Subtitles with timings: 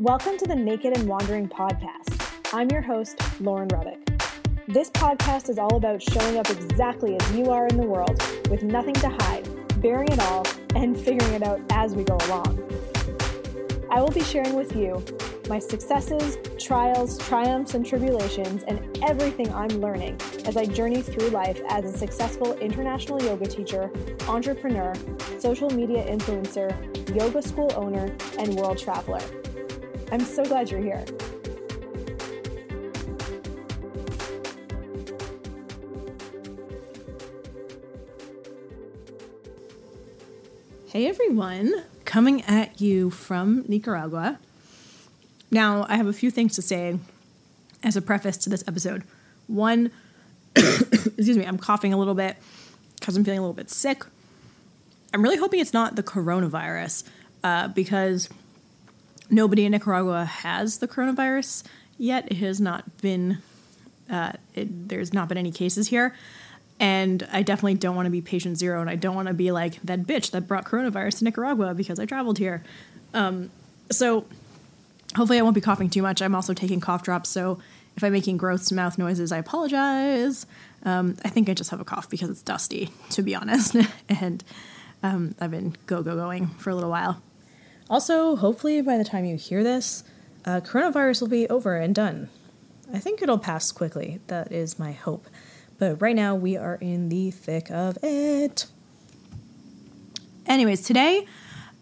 [0.00, 2.54] Welcome to the Naked and Wandering podcast.
[2.54, 3.98] I'm your host, Lauren Rudick.
[4.68, 8.62] This podcast is all about showing up exactly as you are in the world with
[8.62, 9.48] nothing to hide,
[9.82, 12.62] bearing it all, and figuring it out as we go along.
[13.90, 15.04] I will be sharing with you
[15.48, 21.60] my successes, trials, triumphs, and tribulations, and everything I'm learning as I journey through life
[21.70, 23.90] as a successful international yoga teacher,
[24.28, 24.94] entrepreneur,
[25.40, 26.70] social media influencer,
[27.16, 29.22] yoga school owner, and world traveler.
[30.10, 31.04] I'm so glad you're here.
[40.86, 44.38] Hey everyone, coming at you from Nicaragua.
[45.50, 46.98] Now, I have a few things to say
[47.82, 49.02] as a preface to this episode.
[49.46, 49.90] One,
[50.56, 52.36] excuse me, I'm coughing a little bit
[52.98, 54.04] because I'm feeling a little bit sick.
[55.12, 57.04] I'm really hoping it's not the coronavirus
[57.44, 58.30] uh, because
[59.30, 61.64] nobody in Nicaragua has the coronavirus
[61.96, 62.30] yet.
[62.30, 63.38] It has not been,
[64.10, 66.14] uh, it, there's not been any cases here.
[66.80, 69.50] And I definitely don't want to be patient zero, and I don't want to be
[69.50, 72.62] like that bitch that brought coronavirus to Nicaragua because I traveled here.
[73.14, 73.50] Um,
[73.90, 74.26] so
[75.16, 76.22] hopefully, I won't be coughing too much.
[76.22, 77.58] I'm also taking cough drops, so
[77.96, 80.46] if I'm making gross mouth noises, I apologize.
[80.84, 83.74] Um, I think I just have a cough because it's dusty, to be honest,
[84.08, 84.44] and
[85.02, 87.20] um, I've been go go going for a little while.
[87.90, 90.04] Also, hopefully, by the time you hear this,
[90.44, 92.28] uh, coronavirus will be over and done.
[92.92, 94.20] I think it'll pass quickly.
[94.26, 95.26] That is my hope.
[95.78, 98.66] But right now, we are in the thick of it.
[100.46, 101.26] Anyways, today,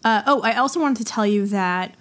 [0.04, 1.94] uh, oh, I also wanted to tell you that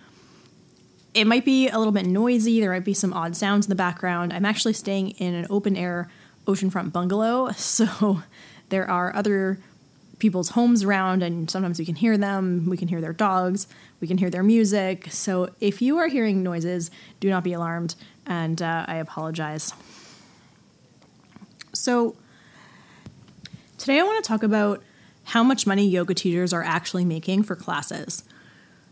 [1.14, 2.60] it might be a little bit noisy.
[2.60, 4.34] There might be some odd sounds in the background.
[4.34, 6.10] I'm actually staying in an open air
[6.46, 8.22] oceanfront bungalow, so
[8.70, 9.60] there are other
[10.20, 12.66] people's homes around, and sometimes we can hear them.
[12.70, 13.68] We can hear their dogs.
[14.00, 15.08] We can hear their music.
[15.12, 19.74] So if you are hearing noises, do not be alarmed, and uh, I apologize.
[21.74, 22.16] So,
[23.78, 24.82] today I want to talk about
[25.26, 28.24] how much money yoga teachers are actually making for classes.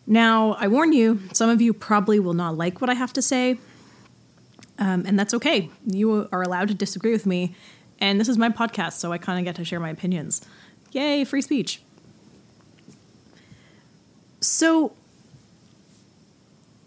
[0.05, 3.21] Now, I warn you, some of you probably will not like what I have to
[3.21, 3.57] say,
[4.77, 5.69] um, and that's okay.
[5.85, 7.55] You are allowed to disagree with me,
[7.99, 10.45] and this is my podcast, so I kind of get to share my opinions.
[10.93, 11.81] Yay, free speech.
[14.41, 14.93] So,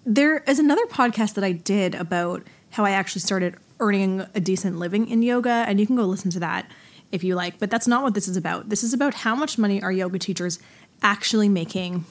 [0.04, 4.78] there is another podcast that I did about how I actually started earning a decent
[4.78, 6.70] living in yoga, and you can go listen to that
[7.10, 7.58] if you like.
[7.58, 8.68] But that's not what this is about.
[8.68, 10.58] This is about how much money are yoga teachers
[11.02, 12.04] actually making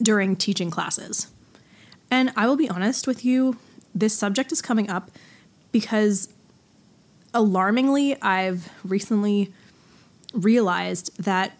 [0.00, 1.28] during teaching classes.
[2.10, 3.58] And I will be honest with you,
[3.94, 5.10] this subject is coming up
[5.72, 6.28] because
[7.32, 9.52] alarmingly, I've recently
[10.34, 11.56] realized that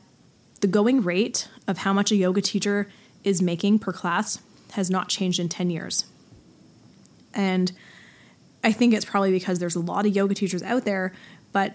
[0.61, 2.89] the going rate of how much a yoga teacher
[3.23, 4.41] is making per class
[4.73, 6.05] has not changed in 10 years.
[7.33, 7.73] And
[8.63, 11.13] I think it's probably because there's a lot of yoga teachers out there,
[11.53, 11.75] but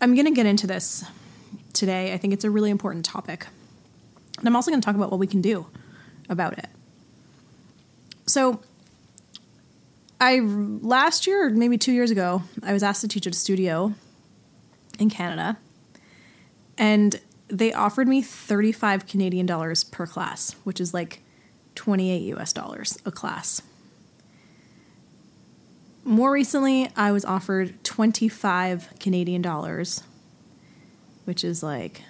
[0.00, 1.04] I'm going to get into this
[1.72, 2.12] today.
[2.12, 3.46] I think it's a really important topic.
[4.38, 5.66] And I'm also going to talk about what we can do
[6.28, 6.68] about it.
[8.26, 8.60] So,
[10.20, 13.94] I last year, maybe two years ago, I was asked to teach at a studio
[14.98, 15.56] in Canada,
[16.80, 21.22] and they offered me 35 Canadian dollars per class, which is like
[21.74, 23.60] 28 US dollars a class.
[26.04, 30.02] More recently, I was offered 25 Canadian dollars,
[31.26, 32.00] which is like,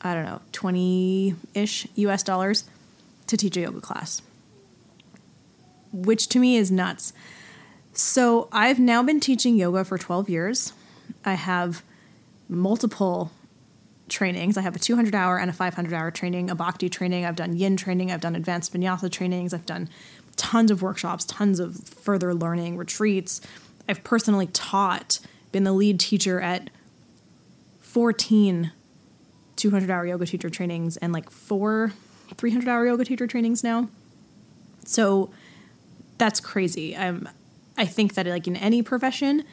[0.00, 2.64] I don't know, 20 ish US dollars
[3.26, 4.22] to teach a yoga class,
[5.92, 7.12] which to me is nuts.
[7.92, 10.72] So I've now been teaching yoga for 12 years.
[11.24, 11.82] I have
[12.48, 13.30] multiple
[14.08, 14.56] trainings.
[14.56, 17.24] I have a 200 hour and a 500 hour training, a bhakti training.
[17.24, 18.12] I've done yin training.
[18.12, 19.52] I've done advanced vinyasa trainings.
[19.52, 19.88] I've done
[20.36, 23.40] tons of workshops, tons of further learning retreats.
[23.88, 25.20] I've personally taught,
[25.52, 26.70] been the lead teacher at
[27.80, 28.72] 14
[29.56, 31.92] 200 hour yoga teacher trainings and like four
[32.36, 33.88] 300 hour yoga teacher trainings now.
[34.84, 35.30] So
[36.18, 36.96] that's crazy.
[36.96, 37.28] I'm,
[37.76, 39.44] I think that like in any profession,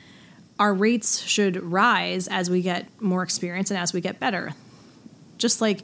[0.60, 4.54] our rates should rise as we get more experience and as we get better.
[5.38, 5.82] Just like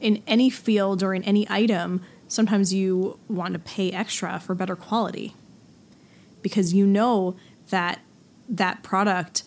[0.00, 4.76] in any field or in any item, sometimes you want to pay extra for better
[4.76, 5.34] quality
[6.42, 7.36] because you know
[7.70, 8.00] that
[8.48, 9.44] that product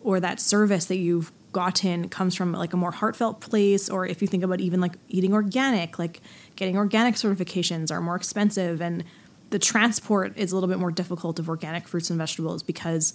[0.00, 4.20] or that service that you've gotten comes from like a more heartfelt place or if
[4.20, 6.20] you think about even like eating organic like
[6.56, 9.02] getting organic certifications are more expensive and
[9.50, 13.14] the transport is a little bit more difficult of organic fruits and vegetables because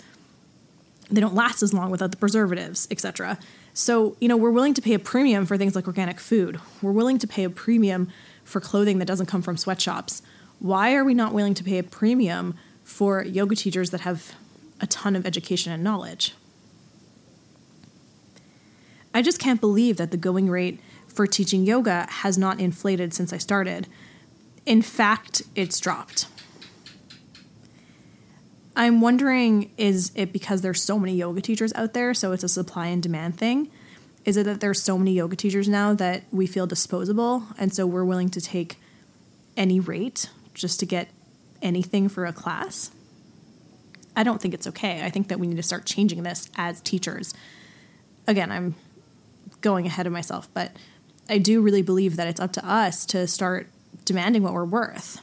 [1.09, 3.37] they don't last as long without the preservatives etc
[3.73, 6.91] so you know we're willing to pay a premium for things like organic food we're
[6.91, 8.09] willing to pay a premium
[8.43, 10.21] for clothing that doesn't come from sweatshops?
[10.59, 14.33] Why are we not willing to pay a premium for yoga teachers that have
[14.81, 16.33] a ton of education and knowledge?
[19.13, 23.31] I just can't believe that the going rate for teaching yoga has not inflated since
[23.31, 23.87] I started.
[24.65, 26.27] In fact, it's dropped.
[28.75, 32.49] I'm wondering is it because there's so many yoga teachers out there, so it's a
[32.49, 33.69] supply and demand thing?
[34.25, 37.85] Is it that there's so many yoga teachers now that we feel disposable and so
[37.85, 38.77] we're willing to take
[39.57, 41.09] any rate just to get
[41.61, 42.91] anything for a class?
[44.15, 45.03] I don't think it's okay.
[45.03, 47.33] I think that we need to start changing this as teachers.
[48.27, 48.75] Again, I'm
[49.61, 50.71] going ahead of myself, but
[51.29, 53.67] I do really believe that it's up to us to start
[54.05, 55.19] demanding what we're worth.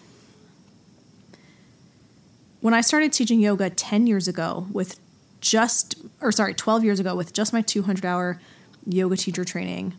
[2.61, 5.01] When I started teaching yoga 10 years ago with
[5.41, 8.39] just, or sorry, 12 years ago with just my 200 hour
[8.87, 9.95] yoga teacher training,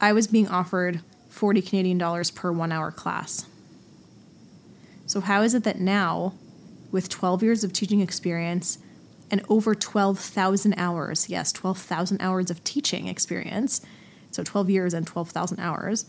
[0.00, 3.46] I was being offered 40 Canadian dollars per one hour class.
[5.06, 6.32] So, how is it that now,
[6.90, 8.78] with 12 years of teaching experience
[9.30, 13.82] and over 12,000 hours, yes, 12,000 hours of teaching experience,
[14.30, 16.06] so 12 years and 12,000 hours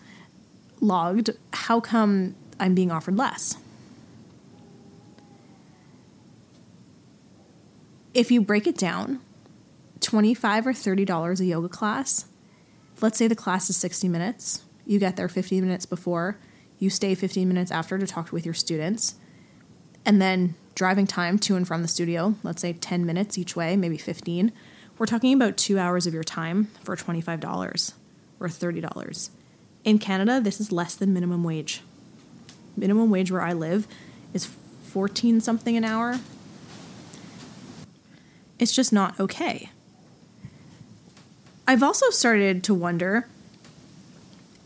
[0.79, 3.57] logged, how come I'm being offered less?
[8.13, 9.21] If you break it down,
[10.01, 12.25] 25 or $30 a yoga class,
[13.01, 16.37] let's say the class is 60 minutes, you get there 15 minutes before,
[16.77, 19.15] you stay 15 minutes after to talk with your students,
[20.05, 23.75] and then driving time to and from the studio, let's say 10 minutes each way,
[23.75, 24.51] maybe 15,
[24.99, 27.93] we're talking about two hours of your time for $25
[28.39, 29.29] or $30.
[29.83, 31.81] In Canada, this is less than minimum wage.
[32.77, 33.87] Minimum wage where I live
[34.33, 34.45] is
[34.83, 36.19] 14 something an hour.
[38.63, 39.71] It's just not okay.
[41.67, 43.27] I've also started to wonder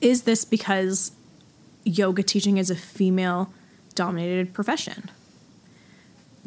[0.01, 1.13] is this because
[1.83, 3.51] yoga teaching is a female
[3.95, 5.09] dominated profession?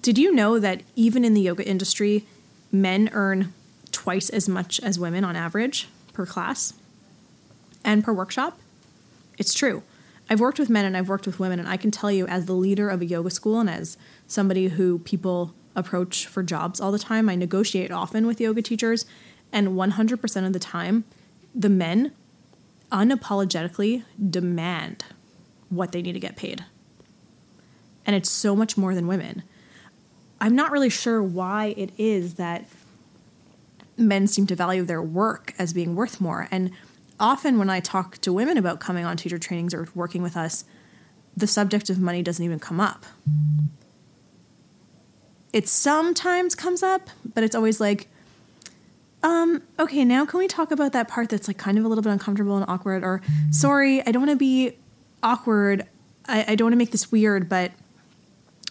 [0.01, 2.25] Did you know that even in the yoga industry,
[2.71, 3.53] men earn
[3.91, 6.75] twice as much as women on average per class
[7.85, 8.61] and per workshop?
[9.39, 9.83] It's true.
[10.31, 12.47] I've worked with men and I've worked with women, and I can tell you, as
[12.47, 13.97] the leader of a yoga school and as
[14.29, 19.07] somebody who people approach for jobs all the time, I negotiate often with yoga teachers,
[19.53, 21.05] and 100% of the time,
[21.55, 22.13] the men
[22.91, 25.05] unapologetically demand
[25.69, 26.65] what they need to get paid.
[28.05, 29.43] And it's so much more than women.
[30.41, 32.67] I'm not really sure why it is that
[33.97, 36.49] men seem to value their work as being worth more.
[36.51, 36.71] And
[37.21, 40.65] often when I talk to women about coming on teacher trainings or working with us,
[41.37, 43.05] the subject of money doesn't even come up.
[45.53, 48.09] It sometimes comes up, but it's always like,
[49.23, 52.03] um, okay, now can we talk about that part that's like kind of a little
[52.03, 53.03] bit uncomfortable and awkward?
[53.03, 53.21] Or,
[53.51, 54.77] sorry, I don't want to be
[55.23, 55.87] awkward.
[56.27, 57.73] I, I don't want to make this weird, but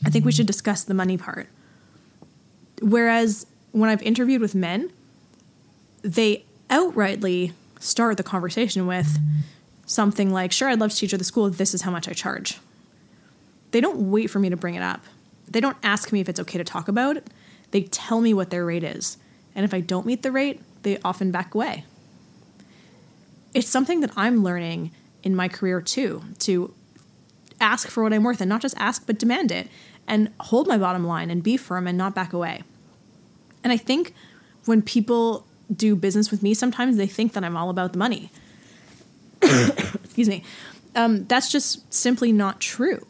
[0.05, 1.49] I think we should discuss the money part.
[2.81, 4.91] Whereas when I've interviewed with men,
[6.01, 9.19] they outrightly start the conversation with
[9.85, 11.49] something like, Sure, I'd love to teach at the school.
[11.49, 12.59] This is how much I charge.
[13.71, 15.03] They don't wait for me to bring it up.
[15.49, 17.27] They don't ask me if it's okay to talk about it.
[17.71, 19.17] They tell me what their rate is.
[19.55, 21.85] And if I don't meet the rate, they often back away.
[23.53, 24.91] It's something that I'm learning
[25.23, 26.73] in my career too to
[27.59, 29.67] ask for what I'm worth and not just ask, but demand it
[30.07, 32.63] and hold my bottom line and be firm and not back away.
[33.63, 34.13] And I think
[34.65, 38.31] when people do business with me, sometimes they think that I'm all about the money.
[39.41, 40.43] Excuse me.
[40.95, 43.05] Um, that's just simply not true.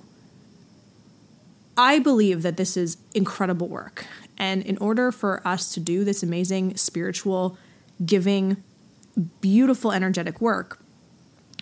[1.80, 4.06] I believe that this is incredible work.
[4.38, 7.58] And in order for us to do this amazing, spiritual,
[8.06, 8.62] giving,
[9.40, 10.80] beautiful, energetic work,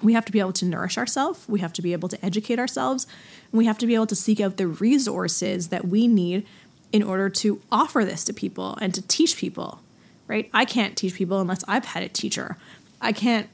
[0.02, 2.58] we have to be able to nourish ourselves, we have to be able to educate
[2.58, 3.06] ourselves,
[3.52, 6.48] and we have to be able to seek out the resources that we need
[6.92, 9.82] in order to offer this to people and to teach people,
[10.26, 10.50] right?
[10.52, 12.58] I can't teach people unless I've had a teacher.
[13.00, 13.50] I can't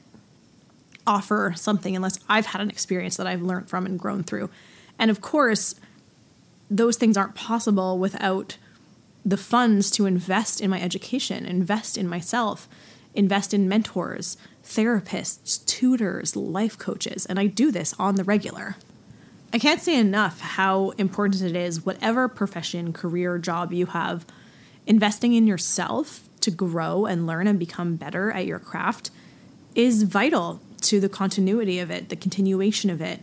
[1.06, 4.48] offer something unless I've had an experience that I've learned from and grown through.
[4.98, 5.74] And of course,
[6.70, 8.56] those things aren't possible without
[9.24, 12.68] the funds to invest in my education, invest in myself,
[13.14, 18.76] invest in mentors, therapists, tutors, life coaches, and I do this on the regular.
[19.52, 24.26] I can't say enough how important it is, whatever profession, career, job you have,
[24.86, 29.10] investing in yourself to grow and learn and become better at your craft
[29.74, 33.22] is vital to the continuity of it, the continuation of it,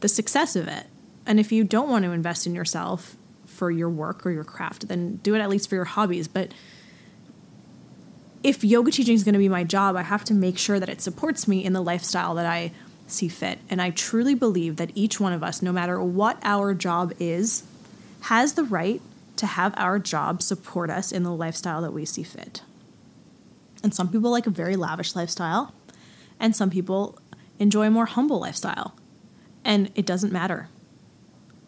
[0.00, 0.86] the success of it.
[1.28, 4.88] And if you don't want to invest in yourself for your work or your craft,
[4.88, 6.26] then do it at least for your hobbies.
[6.26, 6.52] But
[8.42, 10.88] if yoga teaching is going to be my job, I have to make sure that
[10.88, 12.72] it supports me in the lifestyle that I
[13.06, 13.58] see fit.
[13.68, 17.62] And I truly believe that each one of us, no matter what our job is,
[18.22, 19.02] has the right
[19.36, 22.62] to have our job support us in the lifestyle that we see fit.
[23.82, 25.74] And some people like a very lavish lifestyle,
[26.40, 27.18] and some people
[27.58, 28.94] enjoy a more humble lifestyle.
[29.64, 30.68] And it doesn't matter.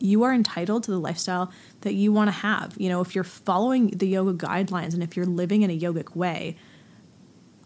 [0.01, 1.53] You are entitled to the lifestyle
[1.83, 2.75] that you want to have.
[2.79, 6.17] You know, if you're following the yoga guidelines and if you're living in a yogic
[6.17, 6.57] way,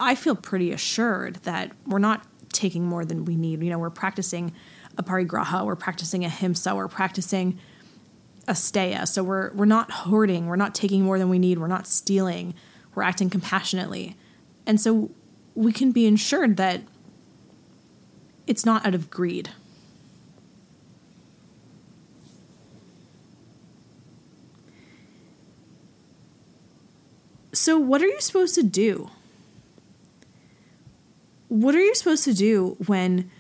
[0.00, 3.62] I feel pretty assured that we're not taking more than we need.
[3.62, 4.52] You know, we're practicing
[4.96, 7.58] aparigraha, we're practicing ahimsa, we're practicing
[8.46, 9.06] asteya.
[9.06, 12.54] So we're we're not hoarding, we're not taking more than we need, we're not stealing,
[12.94, 14.16] we're acting compassionately.
[14.66, 15.10] And so
[15.54, 16.82] we can be ensured that
[18.46, 19.50] it's not out of greed.
[27.64, 29.08] So, what are you supposed to do?
[31.48, 33.30] What are you supposed to do when,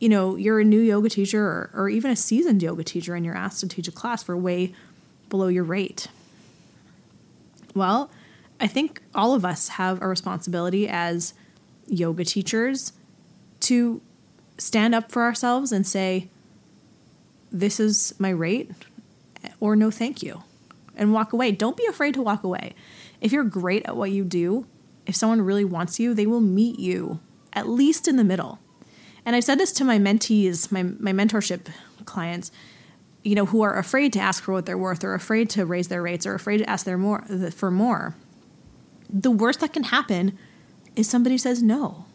[0.00, 3.24] you know, you're a new yoga teacher or, or even a seasoned yoga teacher and
[3.24, 4.74] you're asked to teach a class for way
[5.28, 6.08] below your rate?
[7.76, 8.10] Well,
[8.58, 11.32] I think all of us have a responsibility as
[11.86, 12.92] yoga teachers
[13.60, 14.02] to
[14.58, 16.28] stand up for ourselves and say,
[17.52, 18.72] This is my rate,
[19.60, 20.42] or no, thank you,
[20.96, 21.52] and walk away.
[21.52, 22.74] Don't be afraid to walk away.
[23.20, 24.66] If you're great at what you do,
[25.06, 27.20] if someone really wants you, they will meet you
[27.52, 28.58] at least in the middle.
[29.24, 31.68] And I've said this to my mentees, my, my mentorship
[32.04, 32.50] clients,
[33.22, 35.88] you know, who are afraid to ask for what they're worth or afraid to raise
[35.88, 38.14] their rates or afraid to ask their more for more
[39.14, 40.36] the worst that can happen
[40.96, 42.06] is somebody says no.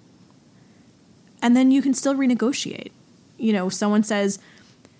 [1.42, 2.92] And then you can still renegotiate.
[3.38, 4.40] You know, someone says,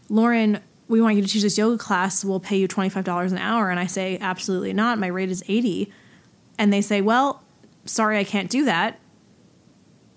[0.08, 2.26] Lauren, we want you to teach this yoga class.
[2.26, 3.70] We'll pay you $25 an hour.
[3.70, 5.00] And I say, absolutely not.
[5.00, 5.94] My rate is 80.
[6.58, 7.44] And they say, well,
[7.86, 9.00] sorry, I can't do that.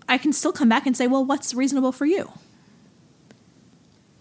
[0.09, 2.33] I can still come back and say, well, what's reasonable for you?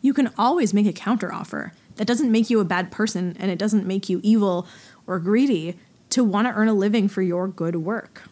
[0.02, 1.72] You can always make a counteroffer.
[1.96, 4.68] That doesn't make you a bad person and it doesn't make you evil
[5.08, 5.78] or greedy
[6.10, 8.24] to want to earn a living for your good work.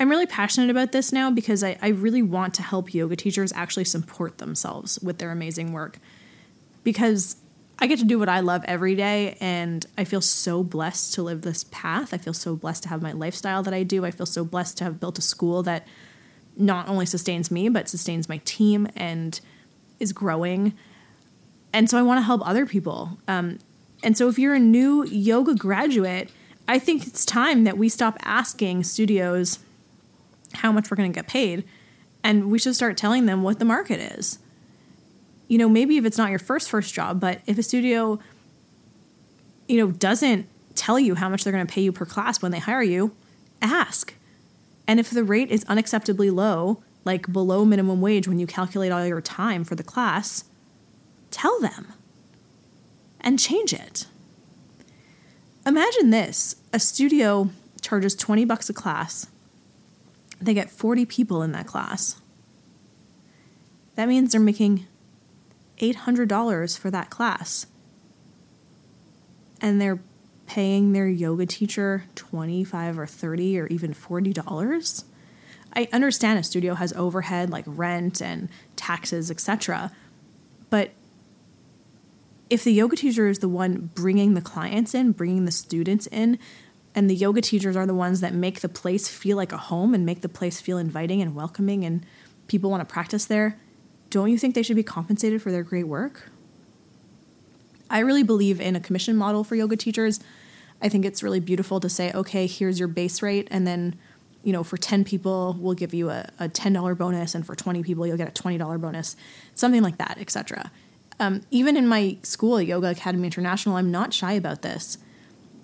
[0.00, 3.52] I'm really passionate about this now because I, I really want to help yoga teachers
[3.52, 5.98] actually support themselves with their amazing work.
[6.82, 7.36] Because
[7.78, 11.22] I get to do what I love every day, and I feel so blessed to
[11.22, 12.14] live this path.
[12.14, 14.06] I feel so blessed to have my lifestyle that I do.
[14.06, 15.86] I feel so blessed to have built a school that
[16.56, 19.38] not only sustains me, but sustains my team and
[19.98, 20.72] is growing.
[21.74, 23.18] And so I want to help other people.
[23.28, 23.58] Um,
[24.02, 26.30] and so if you're a new yoga graduate,
[26.66, 29.58] I think it's time that we stop asking studios
[30.54, 31.64] how much we're going to get paid
[32.22, 34.38] and we should start telling them what the market is.
[35.48, 38.18] You know, maybe if it's not your first first job, but if a studio
[39.68, 42.52] you know doesn't tell you how much they're going to pay you per class when
[42.52, 43.14] they hire you,
[43.60, 44.14] ask.
[44.86, 49.06] And if the rate is unacceptably low, like below minimum wage when you calculate all
[49.06, 50.44] your time for the class,
[51.30, 51.92] tell them
[53.20, 54.06] and change it.
[55.66, 59.26] Imagine this a studio charges 20 bucks a class.
[60.40, 62.20] They get 40 people in that class.
[63.94, 64.86] That means they're making
[65.78, 67.66] $800 for that class.
[69.60, 70.00] And they're
[70.46, 75.04] paying their yoga teacher 25 or 30 or even $40.
[75.74, 79.92] I understand a studio has overhead like rent and taxes, etc.
[80.68, 80.90] But
[82.48, 86.38] if the yoga teacher is the one bringing the clients in, bringing the students in,
[86.94, 89.94] and the yoga teachers are the ones that make the place feel like a home
[89.94, 92.04] and make the place feel inviting and welcoming and
[92.48, 93.56] people want to practice there,
[94.10, 96.30] don't you think they should be compensated for their great work?
[97.88, 100.20] I really believe in a commission model for yoga teachers.
[100.82, 103.98] I think it's really beautiful to say, okay, here's your base rate, and then,
[104.42, 107.82] you know, for 10 people, we'll give you a, a $10 bonus, and for 20
[107.82, 109.16] people, you'll get a $20 bonus,
[109.54, 110.70] something like that, etc.
[111.18, 114.98] Um, even in my school, Yoga Academy International, I'm not shy about this.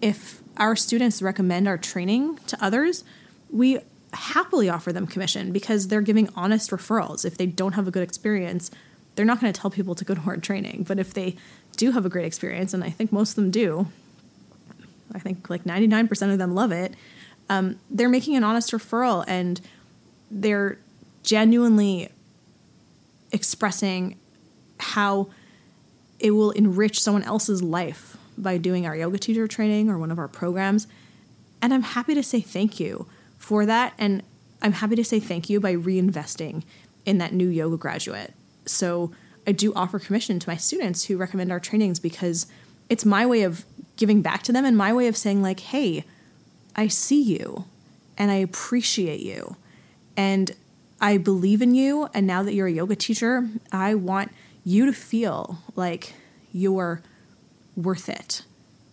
[0.02, 3.04] If our students recommend our training to others,
[3.50, 3.78] we
[4.12, 7.24] happily offer them commission because they're giving honest referrals.
[7.24, 8.70] If they don't have a good experience,
[9.14, 10.84] they're not going to tell people to go to our training.
[10.88, 11.36] But if they
[11.76, 13.88] do have a great experience, and I think most of them do,
[15.14, 16.94] I think like 99% of them love it,
[17.48, 19.60] um, they're making an honest referral and
[20.30, 20.78] they're
[21.22, 22.08] genuinely
[23.32, 24.16] expressing
[24.78, 25.28] how
[26.18, 30.18] it will enrich someone else's life by doing our yoga teacher training or one of
[30.18, 30.86] our programs.
[31.62, 33.06] And I'm happy to say thank you
[33.38, 33.94] for that.
[33.98, 34.22] And
[34.62, 36.64] I'm happy to say thank you by reinvesting
[37.04, 38.34] in that new yoga graduate.
[38.66, 39.12] So
[39.46, 42.46] I do offer commission to my students who recommend our trainings because
[42.88, 43.64] it's my way of
[43.96, 46.04] giving back to them and my way of saying, like, hey,
[46.74, 47.64] I see you
[48.18, 49.56] and I appreciate you.
[50.16, 50.54] And
[51.00, 52.08] I believe in you.
[52.14, 54.32] And now that you're a yoga teacher, I want
[54.64, 56.14] you to feel like
[56.52, 57.02] you're
[57.76, 58.42] worth it.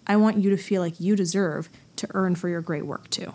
[0.06, 3.34] I want you to feel like you deserve to earn for your great work too.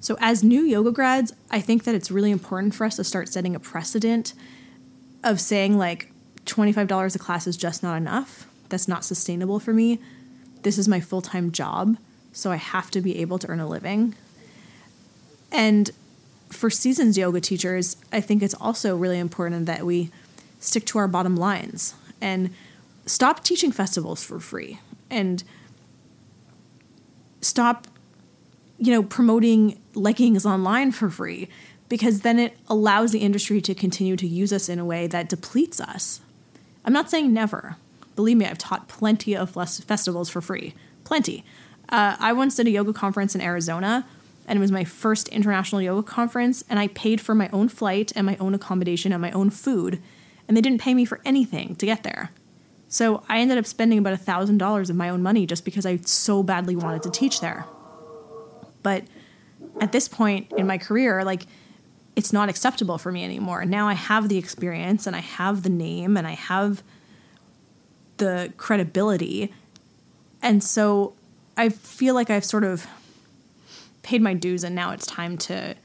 [0.00, 3.28] So, as new yoga grads, I think that it's really important for us to start
[3.28, 4.32] setting a precedent
[5.22, 6.10] of saying, like,
[6.46, 8.46] $25 a class is just not enough.
[8.70, 9.98] That's not sustainable for me.
[10.62, 11.98] This is my full time job,
[12.32, 14.14] so I have to be able to earn a living.
[15.52, 15.90] And
[16.48, 20.10] for seasoned yoga teachers, I think it's also really important that we
[20.60, 22.50] stick to our bottom lines and
[23.06, 24.78] stop teaching festivals for free
[25.10, 25.42] and
[27.40, 27.86] stop
[28.78, 31.48] you know promoting leggings online for free
[31.88, 35.28] because then it allows the industry to continue to use us in a way that
[35.28, 36.20] depletes us.
[36.84, 37.76] I'm not saying never.
[38.16, 40.74] Believe me i've taught plenty of festivals for free.
[41.04, 41.44] Plenty.
[41.88, 44.06] Uh, i once did a yoga conference in arizona
[44.46, 48.12] and it was my first international yoga conference and i paid for my own flight
[48.14, 50.00] and my own accommodation and my own food
[50.46, 52.30] and they didn't pay me for anything to get there
[52.90, 56.42] so I ended up spending about $1,000 of my own money just because I so
[56.42, 57.64] badly wanted to teach there.
[58.82, 59.04] But
[59.80, 61.46] at this point in my career, like,
[62.16, 63.64] it's not acceptable for me anymore.
[63.64, 66.82] Now I have the experience and I have the name and I have
[68.16, 69.54] the credibility.
[70.42, 71.14] And so
[71.56, 72.86] I feel like I've sort of
[74.02, 75.76] paid my dues and now it's time to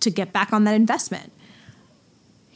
[0.00, 1.30] to get back on that investment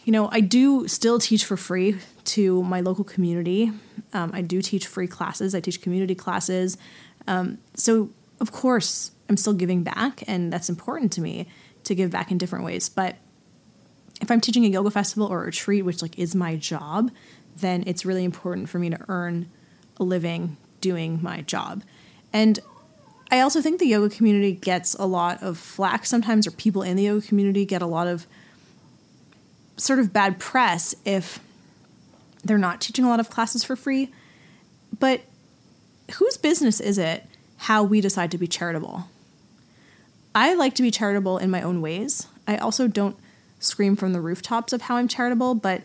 [0.04, 3.70] you know, I do still teach for free to my local community.
[4.12, 6.78] Um, I do teach free classes, I teach community classes.
[7.26, 11.46] Um, so, of course, I'm still giving back, and that's important to me
[11.84, 12.88] to give back in different ways.
[12.88, 13.16] But
[14.20, 17.10] if I'm teaching a yoga festival or a retreat, which like is my job,
[17.56, 19.50] then it's really important for me to earn
[19.98, 21.82] a living doing my job.
[22.32, 22.58] And
[23.30, 26.96] I also think the yoga community gets a lot of flack sometimes, or people in
[26.96, 28.26] the yoga community get a lot of
[29.76, 31.40] sort of bad press if
[32.44, 34.12] they're not teaching a lot of classes for free.
[34.98, 35.22] But
[36.14, 37.24] whose business is it
[37.56, 39.08] how we decide to be charitable?
[40.34, 42.28] I like to be charitable in my own ways.
[42.46, 43.16] I also don't
[43.60, 45.82] scream from the rooftops of how I'm charitable, but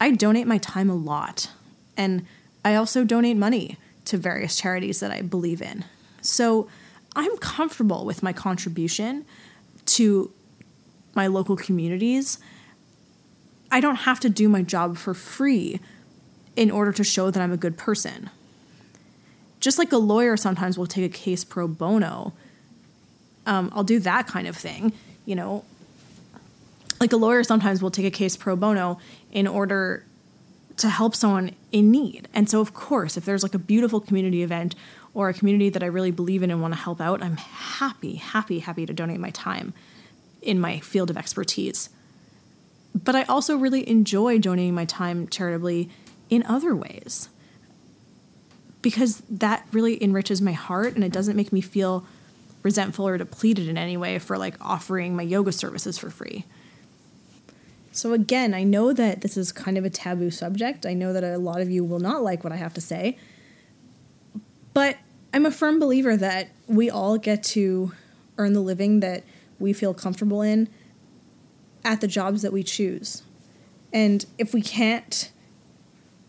[0.00, 1.50] I donate my time a lot.
[1.96, 2.26] And
[2.64, 5.84] I also donate money to various charities that I believe in.
[6.22, 6.68] So
[7.14, 9.24] I'm comfortable with my contribution
[9.86, 10.32] to
[11.14, 12.38] my local communities
[13.70, 15.80] I don't have to do my job for free
[16.56, 18.30] in order to show that I'm a good person.
[19.60, 22.32] Just like a lawyer sometimes will take a case pro bono,
[23.46, 24.92] um, I'll do that kind of thing,
[25.26, 25.64] you know.
[26.98, 28.98] Like a lawyer sometimes will take a case pro bono
[29.32, 30.04] in order
[30.76, 32.28] to help someone in need.
[32.32, 34.74] And so, of course, if there's like a beautiful community event
[35.12, 38.14] or a community that I really believe in and want to help out, I'm happy,
[38.14, 39.74] happy, happy to donate my time
[40.40, 41.90] in my field of expertise
[42.94, 45.90] but I also really enjoy donating my time charitably
[46.30, 47.28] in other ways
[48.82, 52.06] because that really enriches my heart and it doesn't make me feel
[52.62, 56.44] resentful or depleted in any way for like offering my yoga services for free.
[57.92, 60.86] So again, I know that this is kind of a taboo subject.
[60.86, 63.18] I know that a lot of you will not like what I have to say.
[64.72, 64.98] But
[65.34, 67.92] I'm a firm believer that we all get to
[68.38, 69.24] earn the living that
[69.58, 70.68] we feel comfortable in
[71.84, 73.22] at the jobs that we choose.
[73.92, 75.30] And if we can't,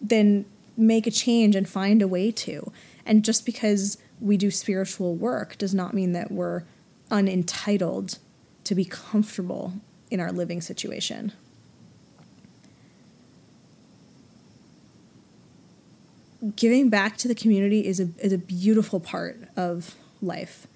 [0.01, 2.71] then make a change and find a way to.
[3.05, 6.63] And just because we do spiritual work does not mean that we're
[7.09, 8.17] unentitled
[8.63, 9.73] to be comfortable
[10.09, 11.31] in our living situation.
[16.55, 20.67] Giving back to the community is a, is a beautiful part of life.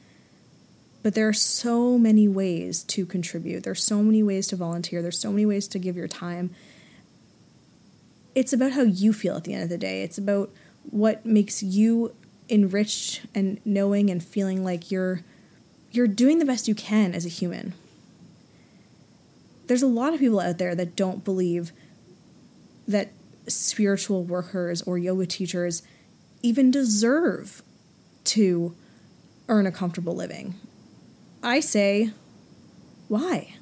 [1.01, 3.63] But there are so many ways to contribute.
[3.63, 5.01] There's so many ways to volunteer.
[5.01, 6.53] There's so many ways to give your time.
[8.35, 10.03] It's about how you feel at the end of the day.
[10.03, 10.51] It's about
[10.83, 12.13] what makes you
[12.49, 15.21] enriched and knowing and feeling like you're
[15.91, 17.73] you're doing the best you can as a human.
[19.67, 21.71] There's a lot of people out there that don't believe
[22.87, 23.11] that
[23.47, 25.81] spiritual workers or yoga teachers
[26.43, 27.63] even deserve
[28.25, 28.75] to
[29.47, 30.55] earn a comfortable living
[31.45, 32.09] I say,
[33.07, 33.53] why?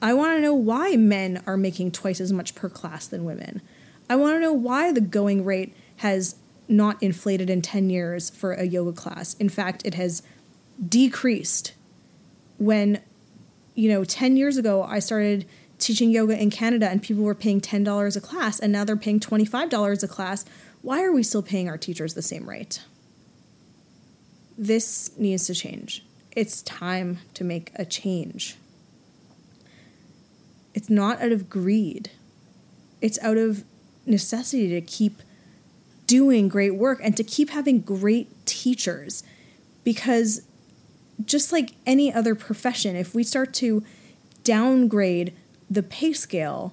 [0.00, 3.60] I want to know why men are making twice as much per class than women.
[4.08, 6.36] I want to know why the going rate has
[6.68, 9.34] not inflated in 10 years for a yoga class.
[9.34, 10.22] In fact, it has
[10.86, 11.72] decreased
[12.58, 13.00] when,
[13.74, 15.46] you know, 10 years ago, I started
[15.78, 19.20] teaching yoga in Canada and people were paying $10 a class and now they're paying
[19.20, 20.44] $25 a class.
[20.82, 22.82] Why are we still paying our teachers the same rate?
[24.56, 26.04] This needs to change
[26.38, 28.56] it's time to make a change.
[30.78, 32.12] It's not out of greed,
[33.00, 33.64] it's out of
[34.06, 35.22] necessity to keep
[36.06, 39.24] doing great work and to keep having great teachers.
[39.82, 40.42] Because
[41.24, 43.82] just like any other profession, if we start to
[44.44, 45.34] downgrade
[45.68, 46.72] the pay scale,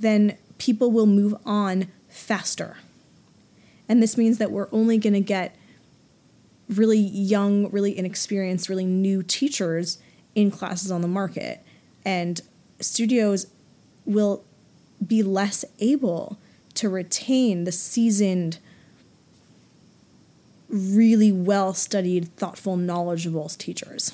[0.00, 2.78] then people will move on faster.
[3.90, 5.54] And this means that we're only going to get
[6.70, 9.98] really young, really inexperienced, really new teachers
[10.34, 11.62] in classes on the market.
[12.06, 12.40] And
[12.84, 13.46] studios
[14.04, 14.44] will
[15.04, 16.38] be less able
[16.74, 18.58] to retain the seasoned,
[20.68, 24.12] really well studied, thoughtful, knowledgeable teachers.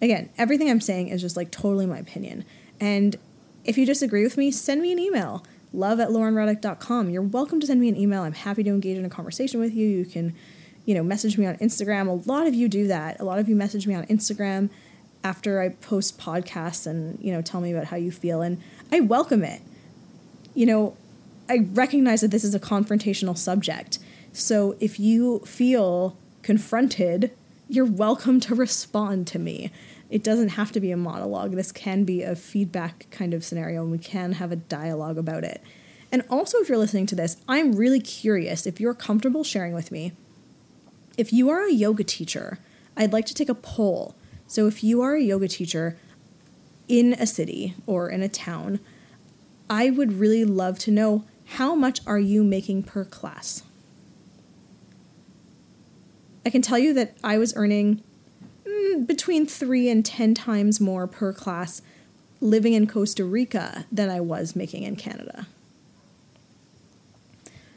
[0.00, 2.44] Again, everything I'm saying is just like totally my opinion.
[2.80, 3.16] And
[3.64, 7.10] if you disagree with me, send me an email love at laurenrudick.com.
[7.10, 8.22] You're welcome to send me an email.
[8.22, 9.88] I'm happy to engage in a conversation with you.
[9.88, 10.34] You can,
[10.84, 12.08] you know, message me on Instagram.
[12.08, 13.20] A lot of you do that.
[13.20, 14.68] A lot of you message me on Instagram
[15.24, 18.42] after I post podcasts and, you know, tell me about how you feel.
[18.42, 19.62] And I welcome it.
[20.54, 20.96] You know,
[21.48, 23.98] I recognize that this is a confrontational subject.
[24.32, 27.30] So if you feel confronted,
[27.68, 29.70] you're welcome to respond to me
[30.12, 31.52] it doesn't have to be a monologue.
[31.52, 35.42] This can be a feedback kind of scenario, and we can have a dialogue about
[35.42, 35.62] it.
[36.12, 39.90] And also, if you're listening to this, I'm really curious if you're comfortable sharing with
[39.90, 40.12] me.
[41.16, 42.58] If you are a yoga teacher,
[42.94, 44.14] I'd like to take a poll.
[44.52, 45.96] So, if you are a yoga teacher
[46.86, 48.80] in a city or in a town,
[49.70, 51.24] I would really love to know
[51.56, 53.62] how much are you making per class?
[56.44, 58.02] I can tell you that I was earning
[58.66, 61.80] mm, between three and 10 times more per class
[62.42, 65.46] living in Costa Rica than I was making in Canada.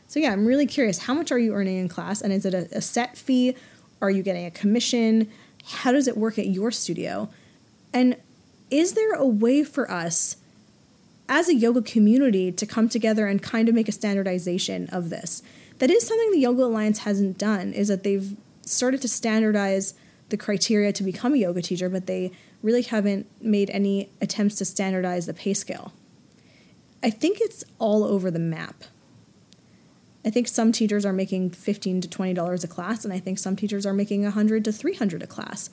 [0.10, 2.20] So, yeah, I'm really curious how much are you earning in class?
[2.20, 3.56] And is it a, a set fee?
[4.02, 5.32] Are you getting a commission?
[5.68, 7.30] How does it work at your studio?
[7.94, 8.18] And
[8.70, 10.38] is there a way for us
[11.28, 15.42] as a yoga community to come together and kind of make a standardization of this?
[15.80, 19.94] That is something the Yoga Alliance hasn't done, is that they've started to standardize
[20.30, 22.32] the criteria to become a yoga teacher, but they
[22.64, 25.94] really haven't made any attempts to standardize the pay scale.
[27.04, 28.86] I think it's all over the map.
[30.26, 33.56] I think some teachers are making 15 to $20 a class, and I think some
[33.56, 35.70] teachers are making a 100 to 300 a class,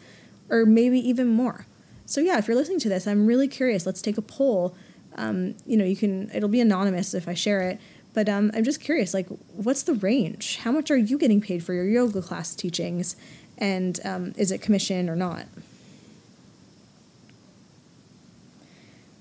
[0.50, 1.66] or maybe even more.
[2.04, 3.86] So, yeah, if you're listening to this, I'm really curious.
[3.86, 4.76] Let's take a poll.
[5.16, 7.80] Um, you know, you can, it'll be anonymous if I share it,
[8.12, 10.58] but um, I'm just curious like, what's the range?
[10.58, 13.16] How much are you getting paid for your yoga class teachings?
[13.62, 15.46] and um, is it commission or not?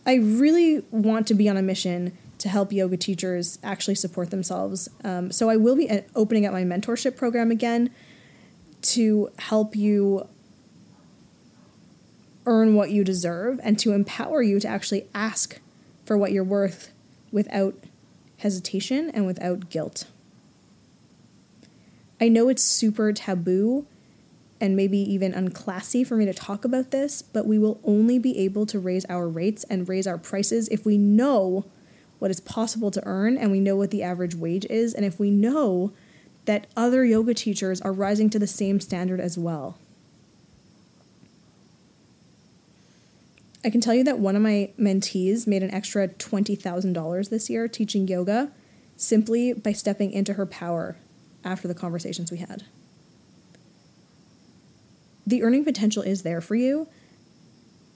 [0.06, 4.90] I really want to be on a mission to help yoga teachers actually support themselves.
[5.04, 7.92] Um, so I will be uh, opening up my mentorship program again
[8.82, 10.28] to help you
[12.48, 15.60] earn what you deserve and to empower you to actually ask
[16.04, 16.92] for what you're worth
[17.32, 17.76] without
[18.38, 20.06] hesitation and without guilt.
[22.20, 23.86] I know it's super taboo
[24.60, 28.38] and maybe even unclassy for me to talk about this, but we will only be
[28.40, 31.66] able to raise our rates and raise our prices if we know
[32.22, 35.20] what is possible to earn and we know what the average wage is, and if
[35.20, 35.92] we know
[36.46, 39.78] that other yoga teachers are rising to the same standard as well.
[43.64, 47.68] I can tell you that one of my mentees made an extra $20,000 this year
[47.68, 48.52] teaching yoga
[48.98, 50.98] simply by stepping into her power
[51.44, 52.64] after the conversations we had
[55.26, 56.88] the earning potential is there for you.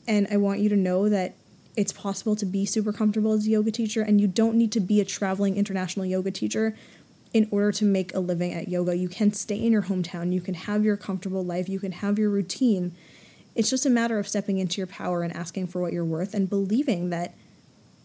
[0.08, 1.36] And I want you to know that
[1.78, 4.80] it's possible to be super comfortable as a yoga teacher, and you don't need to
[4.80, 6.76] be a traveling international yoga teacher
[7.34, 8.96] in order to make a living at yoga.
[8.96, 12.18] You can stay in your hometown, you can have your comfortable life, you can have
[12.18, 12.96] your routine.
[13.56, 16.34] It's just a matter of stepping into your power and asking for what you're worth
[16.34, 17.34] and believing that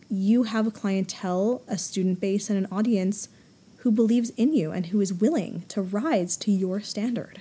[0.08, 3.28] you have a clientele, a student base, and an audience
[3.78, 7.40] who believes in you and who is willing to rise to your standard.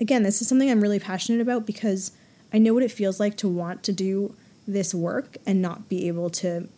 [0.00, 2.12] Again, this is something I'm really passionate about because
[2.52, 4.34] I know what it feels like to want to do
[4.66, 6.68] this work and not be able to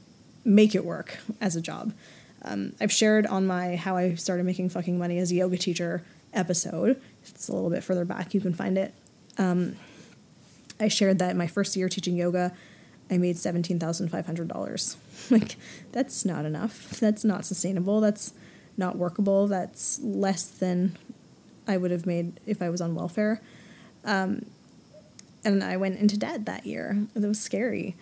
[0.44, 1.92] make it work as a job.
[2.42, 6.04] Um, I've shared on my how I started making fucking money as a yoga teacher
[6.32, 7.00] episode.
[7.26, 8.34] It's a little bit further back.
[8.34, 8.94] You can find it.
[9.38, 9.76] Um,
[10.78, 12.52] I shared that my first year teaching yoga,
[13.10, 14.96] I made seventeen thousand five hundred dollars.
[15.30, 15.56] like
[15.92, 16.90] that's not enough.
[17.00, 18.00] That's not sustainable.
[18.00, 18.32] That's
[18.76, 19.46] not workable.
[19.46, 20.96] That's less than
[21.66, 23.40] I would have made if I was on welfare.
[24.04, 24.46] Um,
[25.44, 27.06] and I went into debt that year.
[27.14, 27.96] It was scary.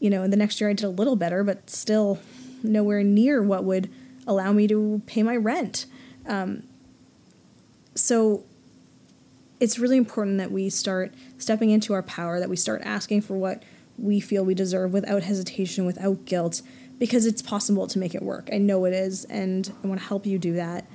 [0.00, 2.18] You know, and the next year I did a little better, but still
[2.62, 3.90] nowhere near what would
[4.26, 5.86] allow me to pay my rent.
[6.26, 6.64] Um,
[7.94, 8.44] so
[9.60, 13.36] it's really important that we start stepping into our power, that we start asking for
[13.36, 13.62] what
[13.98, 16.60] we feel we deserve without hesitation, without guilt,
[16.98, 18.48] because it's possible to make it work.
[18.52, 20.86] I know it is, and I want to help you do that.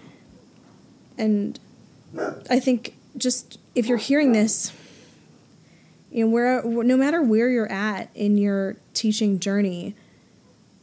[1.18, 1.60] And
[2.50, 4.74] I think just if you're hearing this,
[6.12, 9.96] you know, where no matter where you're at in your teaching journey,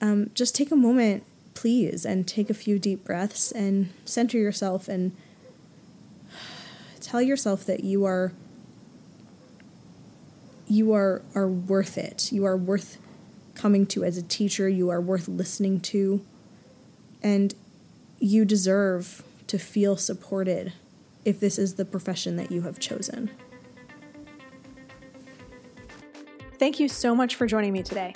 [0.00, 4.88] um, just take a moment, please, and take a few deep breaths and center yourself
[4.88, 5.14] and
[7.00, 8.32] tell yourself that you are
[10.66, 12.30] you are are worth it.
[12.32, 12.98] You are worth
[13.54, 14.68] coming to as a teacher.
[14.68, 16.24] You are worth listening to.
[17.22, 17.54] And
[18.18, 20.72] you deserve to feel supported
[21.28, 23.30] if this is the profession that you have chosen.
[26.58, 28.14] Thank you so much for joining me today.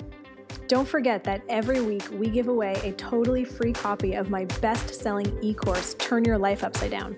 [0.67, 4.95] Don't forget that every week we give away a totally free copy of my best
[4.95, 7.15] selling e course, Turn Your Life Upside Down.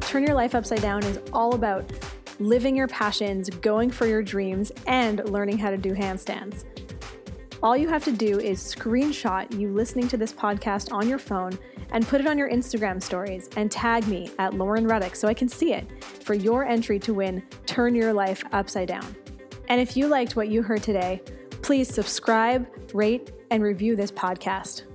[0.00, 1.90] Turn Your Life Upside Down is all about
[2.38, 6.64] living your passions, going for your dreams, and learning how to do handstands.
[7.62, 11.58] All you have to do is screenshot you listening to this podcast on your phone
[11.92, 15.34] and put it on your Instagram stories and tag me at Lauren Rudick so I
[15.34, 19.14] can see it for your entry to win Turn Your Life Upside Down.
[19.68, 21.22] And if you liked what you heard today,
[21.62, 24.89] please subscribe, rate, and review this podcast.